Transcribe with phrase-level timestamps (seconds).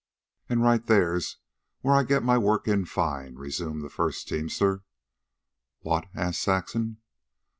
[0.49, 1.37] "An' right there's
[1.81, 2.37] where I get in my
[2.85, 4.81] fine work," resumed the first teamster.
[5.81, 6.97] "What?" asked Saxon.